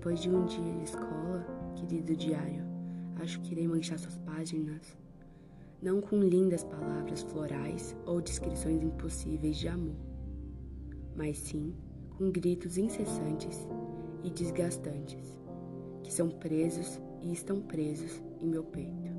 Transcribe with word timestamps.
Depois 0.00 0.20
de 0.20 0.30
um 0.30 0.46
dia 0.46 0.72
de 0.76 0.84
escola, 0.84 1.46
querido 1.76 2.16
diário, 2.16 2.64
acho 3.16 3.38
que 3.42 3.52
irei 3.52 3.68
manchar 3.68 3.98
suas 3.98 4.16
páginas, 4.16 4.96
não 5.82 6.00
com 6.00 6.16
lindas 6.22 6.64
palavras 6.64 7.20
florais 7.20 7.94
ou 8.06 8.18
descrições 8.18 8.82
impossíveis 8.82 9.58
de 9.58 9.68
amor, 9.68 9.98
mas 11.14 11.36
sim 11.36 11.74
com 12.16 12.30
gritos 12.30 12.78
incessantes 12.78 13.68
e 14.24 14.30
desgastantes, 14.30 15.38
que 16.02 16.10
são 16.10 16.30
presos 16.30 16.98
e 17.20 17.30
estão 17.30 17.60
presos 17.60 18.22
em 18.40 18.46
meu 18.46 18.64
peito. 18.64 19.12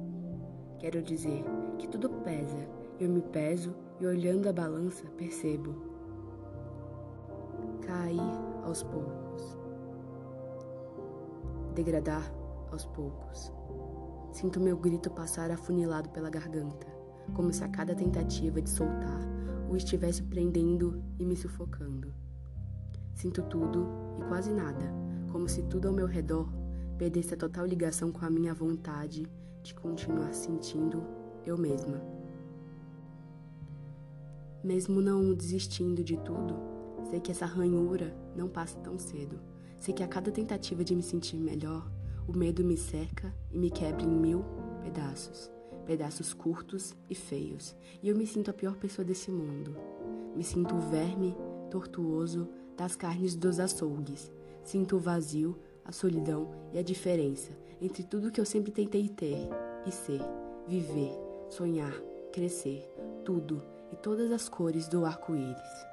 Quero 0.80 1.04
dizer 1.04 1.44
que 1.78 1.88
tudo 1.88 2.10
pesa, 2.10 2.68
eu 3.00 3.08
me 3.08 3.22
peso 3.22 3.76
e 4.00 4.08
olhando 4.08 4.50
a 4.50 4.52
balança 4.52 5.06
percebo. 5.16 5.76
Cair 7.86 8.20
aos 8.64 8.82
poucos, 8.82 9.61
degradar 11.72 12.32
aos 12.72 12.86
poucos. 12.86 13.52
Sinto 14.32 14.60
meu 14.60 14.78
grito 14.78 15.10
passar 15.10 15.52
afunilado 15.52 16.10
pela 16.10 16.30
garganta, 16.30 16.88
como 17.34 17.52
se 17.52 17.64
a 17.64 17.68
cada 17.68 17.94
tentativa 17.94 18.62
de 18.62 18.70
soltar 18.70 19.22
o 19.70 19.76
estivesse 19.76 20.24
prendendo 20.24 21.02
e 21.20 21.26
me 21.26 21.36
sufocando. 21.36 22.14
Sinto 23.14 23.42
tudo 23.44 23.88
e 24.20 24.24
quase 24.28 24.52
nada, 24.52 24.86
como 25.32 25.48
se 25.48 25.64
tudo 25.64 25.88
ao 25.88 25.94
meu 25.94 26.08
redor 26.08 26.52
perdesse 26.98 27.34
a 27.34 27.38
total 27.38 27.66
ligação 27.66 28.12
com 28.12 28.26
a 28.26 28.30
minha 28.30 28.54
vontade 28.54 29.26
de 29.64 29.74
continuar 29.74 30.34
sentindo 30.34 31.04
eu 31.46 31.58
mesma. 31.58 32.02
Mesmo 34.64 35.02
não 35.02 35.34
desistindo 35.34 36.04
de 36.04 36.18
tudo, 36.18 36.56
sei 37.10 37.20
que 37.20 37.32
essa 37.32 37.46
ranhura 37.46 38.16
não 38.36 38.48
passa 38.48 38.78
tão 38.80 39.00
cedo. 39.00 39.40
Sei 39.82 39.96
que 39.96 40.04
a 40.04 40.08
cada 40.08 40.30
tentativa 40.30 40.84
de 40.84 40.96
me 40.96 41.02
sentir 41.02 41.38
melhor, 41.38 41.92
o 42.28 42.38
medo 42.38 42.64
me 42.64 42.78
cerca 42.78 43.34
e 43.52 43.58
me 43.58 43.72
quebra 43.72 44.04
em 44.04 44.08
mil 44.08 44.46
pedaços, 44.84 45.52
pedaços 45.88 46.36
curtos 46.36 46.94
e 47.10 47.16
feios, 47.16 47.76
e 48.00 48.08
eu 48.08 48.16
me 48.16 48.28
sinto 48.28 48.52
a 48.52 48.54
pior 48.54 48.76
pessoa 48.76 49.04
desse 49.04 49.32
mundo. 49.32 49.76
Me 50.36 50.44
sinto 50.44 50.76
o 50.76 50.80
verme 50.80 51.36
tortuoso 51.72 52.48
das 52.78 52.96
carnes 52.96 53.36
dos 53.36 53.60
açougues. 53.60 54.32
Sinto 54.64 54.98
o 54.98 55.00
vazio, 55.00 55.58
a 55.84 55.92
solidão 55.92 56.52
e 56.72 56.78
a 56.78 56.84
diferença 56.84 57.50
entre 57.82 58.04
tudo 58.04 58.30
que 58.30 58.40
eu 58.40 58.46
sempre 58.46 58.72
tentei 58.72 59.10
ter 59.10 59.50
e 59.88 59.92
ser, 59.92 60.22
viver, 60.68 61.18
sonhar, 61.50 62.00
crescer, 62.32 62.88
tudo 63.26 63.64
e 63.92 63.96
todas 63.96 64.32
as 64.32 64.48
cores 64.48 64.88
do 64.88 65.04
arco-íris. 65.06 65.88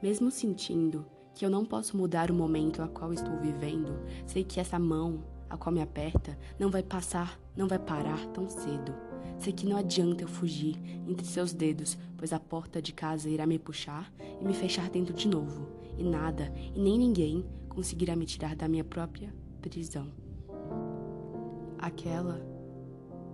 Mesmo 0.00 0.30
sentindo 0.30 1.04
que 1.34 1.44
eu 1.44 1.50
não 1.50 1.64
posso 1.64 1.96
mudar 1.96 2.30
o 2.30 2.34
momento 2.34 2.82
a 2.82 2.88
qual 2.88 3.12
estou 3.12 3.36
vivendo, 3.38 3.98
sei 4.26 4.44
que 4.44 4.60
essa 4.60 4.78
mão 4.78 5.22
a 5.48 5.56
qual 5.56 5.72
me 5.72 5.80
aperta 5.80 6.38
não 6.58 6.70
vai 6.70 6.82
passar, 6.82 7.40
não 7.56 7.66
vai 7.66 7.78
parar 7.78 8.26
tão 8.28 8.48
cedo. 8.48 8.94
Sei 9.38 9.52
que 9.52 9.66
não 9.66 9.76
adianta 9.76 10.24
eu 10.24 10.28
fugir 10.28 10.76
entre 11.06 11.24
seus 11.26 11.52
dedos, 11.52 11.96
pois 12.16 12.32
a 12.32 12.40
porta 12.40 12.82
de 12.82 12.92
casa 12.92 13.28
irá 13.28 13.46
me 13.46 13.58
puxar 13.58 14.12
e 14.40 14.44
me 14.44 14.52
fechar 14.52 14.90
dentro 14.90 15.14
de 15.14 15.28
novo, 15.28 15.68
e 15.96 16.02
nada 16.02 16.52
e 16.74 16.80
nem 16.80 16.98
ninguém 16.98 17.46
conseguirá 17.68 18.16
me 18.16 18.26
tirar 18.26 18.56
da 18.56 18.68
minha 18.68 18.84
própria 18.84 19.32
prisão. 19.60 20.08
Aquela 21.78 22.44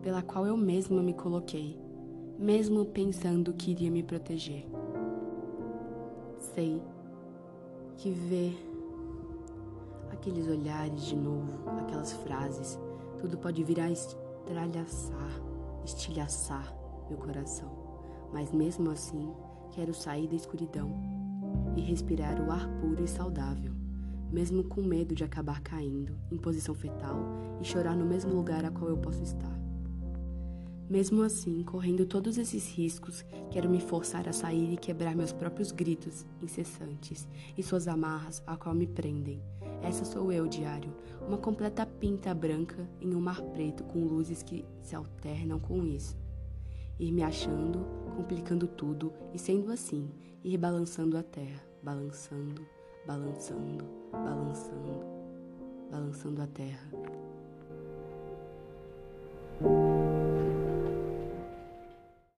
pela 0.03 0.23
qual 0.23 0.47
eu 0.47 0.56
mesma 0.56 1.03
me 1.03 1.14
coloquei, 1.14 1.81
mesmo 2.39 2.84
pensando 2.84 3.55
que 3.55 3.70
iria 3.70 3.91
me 3.91 4.03
proteger. 4.03 4.67
Sei 6.39 6.83
que 8.05 8.11
ver 8.11 8.55
aqueles 10.13 10.47
olhares 10.47 11.07
de 11.07 11.17
novo, 11.17 11.71
aquelas 11.81 12.13
frases, 12.13 12.79
tudo 13.19 13.39
pode 13.39 13.65
vir 13.65 13.81
a 13.81 13.91
estralhaçar, 13.91 15.41
estilhaçar 15.87 16.70
meu 17.09 17.17
coração. 17.17 17.70
Mas 18.31 18.53
mesmo 18.53 18.91
assim, 18.91 19.33
quero 19.70 19.95
sair 19.95 20.29
da 20.29 20.35
escuridão 20.35 20.91
e 21.79 21.81
respirar 21.81 22.39
o 22.47 22.53
ar 22.53 22.69
puro 22.79 23.03
e 23.03 23.09
saudável, 23.09 23.73
mesmo 24.31 24.64
com 24.64 24.83
medo 24.83 25.14
de 25.14 25.25
acabar 25.25 25.63
caindo 25.63 26.14
em 26.31 26.37
posição 26.37 26.75
fetal 26.75 27.17
e 27.59 27.64
chorar 27.64 27.97
no 27.97 28.05
mesmo 28.05 28.35
lugar 28.35 28.67
a 28.67 28.70
qual 28.70 28.91
eu 28.91 28.98
posso 28.98 29.23
estar. 29.23 29.64
Mesmo 30.89 31.22
assim, 31.22 31.62
correndo 31.62 32.05
todos 32.05 32.36
esses 32.36 32.68
riscos, 32.77 33.24
quero 33.50 33.70
me 33.70 33.80
forçar 33.80 34.28
a 34.28 34.33
sair 34.34 34.74
e 34.74 34.77
quebrar 34.77 35.17
meus 35.17 35.33
próprios 35.33 35.72
gritos 35.72 36.27
incessantes 36.42 37.27
e 37.56 37.62
suas 37.62 37.89
amarras 37.89 38.42
a 38.46 38.55
qual 38.55 38.74
me 38.74 38.86
prendem. 38.86 39.42
Essa 39.83 40.05
sou 40.05 40.30
eu, 40.30 40.46
diário, 40.46 40.95
uma 41.27 41.39
completa 41.39 41.86
pinta 41.86 42.34
branca 42.34 42.89
em 43.00 43.14
um 43.14 43.20
mar 43.20 43.40
preto 43.40 43.83
com 43.84 44.05
luzes 44.05 44.42
que 44.42 44.64
se 44.83 44.95
alternam 44.95 45.58
com 45.58 45.84
isso. 45.84 46.17
Ir 46.98 47.12
me 47.12 47.22
achando, 47.22 47.86
complicando 48.14 48.66
tudo 48.66 49.11
e 49.33 49.39
sendo 49.39 49.72
assim, 49.72 50.11
ir 50.42 50.58
balançando 50.58 51.16
a 51.16 51.22
terra, 51.22 51.62
balançando, 51.83 52.66
balançando, 53.06 53.84
balançando, 54.12 55.01
balançando 55.90 56.42
a 56.42 56.46
terra. 56.46 57.23